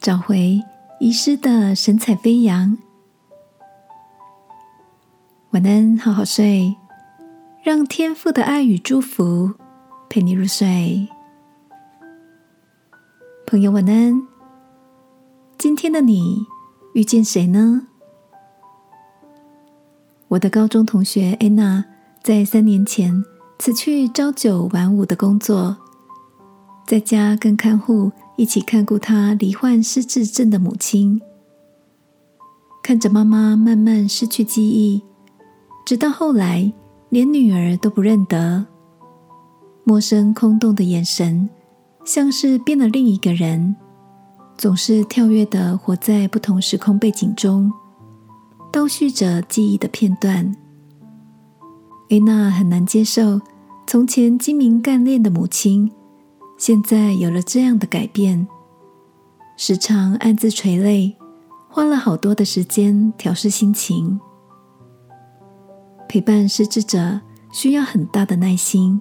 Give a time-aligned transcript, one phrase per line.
[0.00, 0.58] 找回
[0.98, 2.78] 遗失的神采飞扬。
[5.50, 6.74] 晚安，好好睡，
[7.62, 9.52] 让天父的爱与祝福
[10.08, 11.06] 陪你入睡。
[13.46, 14.26] 朋友，晚安。
[15.58, 16.46] 今天的你
[16.94, 17.86] 遇见谁呢？
[20.28, 21.84] 我的高中同学安娜
[22.22, 23.22] 在三年前
[23.58, 25.76] 辞去朝九晚五的工作，
[26.86, 31.20] 在家跟看护一起看顾她罹患失智症的母亲，
[32.82, 35.02] 看着妈妈慢慢失去记忆。
[35.84, 36.72] 直到后来，
[37.10, 38.64] 连女儿都不认得，
[39.84, 41.50] 陌生空洞的眼神，
[42.02, 43.76] 像是变了另一个人，
[44.56, 47.70] 总是跳跃的活在不同时空背景中，
[48.72, 50.56] 倒叙着记忆的片段。
[52.08, 53.38] 艾娜很难接受，
[53.86, 55.92] 从前精明干练的母亲，
[56.60, 58.46] 现在有了这样的改变，
[59.56, 61.16] 时常暗自垂泪，
[61.70, 64.20] 花了好多的时间调试心情。
[66.06, 67.18] 陪伴失智者
[67.50, 69.00] 需要很大的耐心，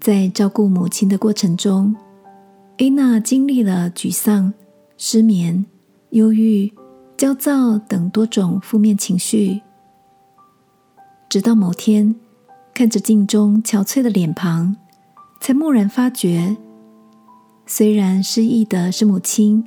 [0.00, 1.94] 在照顾母亲的过程中，
[2.78, 4.54] 艾娜经历了沮丧、
[4.96, 5.66] 失眠、
[6.12, 6.72] 忧郁、
[7.18, 9.60] 焦躁等多种负面情绪。
[11.28, 12.16] 直到某天，
[12.72, 14.74] 看着镜中憔悴的脸庞，
[15.46, 16.56] 才蓦然发觉，
[17.66, 19.64] 虽然失忆的是母亲，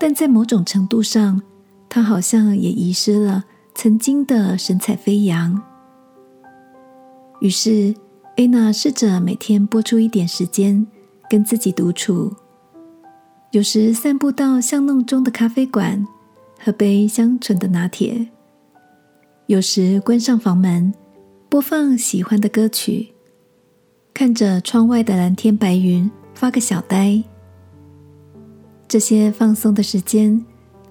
[0.00, 1.42] 但在某种程度上，
[1.90, 3.44] 她好像也遗失了。
[3.74, 5.62] 曾经的神采飞扬。
[7.42, 7.94] 于是，
[8.38, 10.86] 艾娜试着每天拨出一点时间
[11.28, 12.32] 跟自己独处，
[13.50, 16.02] 有时散步到巷弄中的咖啡馆，
[16.58, 18.26] 喝杯香醇的拿铁；
[19.48, 20.94] 有时关上房门，
[21.50, 23.13] 播放喜欢的歌曲，
[24.14, 27.20] 看着窗外的蓝天白云发个小呆。
[28.86, 30.40] 这些放松的时间，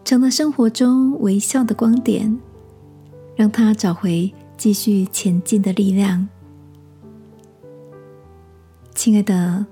[0.04, 2.38] 成了生活中微笑的光点。
[3.36, 6.28] 让他找回继续前进的力量。
[8.94, 9.66] 亲爱的，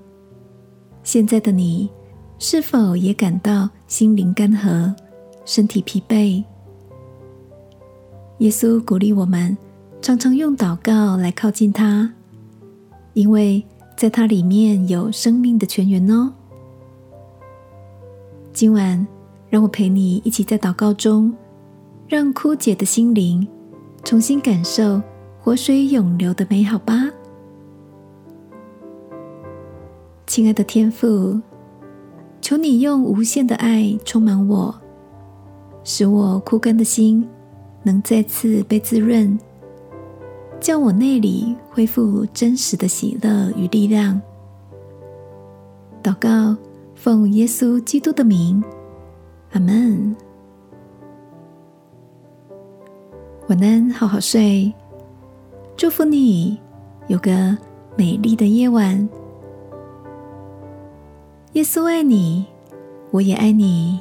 [1.04, 1.88] 现在的你
[2.40, 4.92] 是否也感到心灵干涸、
[5.44, 6.42] 身体疲惫？
[8.38, 9.56] 耶稣鼓励我们
[10.00, 12.12] 常常用祷告来靠近他，
[13.14, 13.64] 因为
[13.96, 16.32] 在它里面有生命的泉源哦。
[18.52, 19.06] 今晚，
[19.48, 21.32] 让我陪你一起在祷告中。
[22.08, 23.48] 让枯竭的心灵
[24.04, 25.00] 重新感受
[25.40, 27.08] 活水永流的美好吧，
[30.26, 31.40] 亲爱的天父，
[32.42, 34.74] 求你用无限的爱充满我，
[35.84, 37.26] 使我枯干的心
[37.82, 39.38] 能再次被滋润，
[40.62, 44.18] 叫我内里恢复真实的喜乐与力量。
[46.00, 46.56] 祷告，
[46.94, 48.62] 奉耶稣基督的名，
[49.50, 50.14] 阿门。
[53.48, 54.72] 晚安，好好睡。
[55.76, 56.56] 祝福你
[57.08, 57.58] 有个
[57.96, 59.08] 美丽的夜晚。
[61.54, 62.46] 耶稣爱你，
[63.10, 63.98] 我也爱你。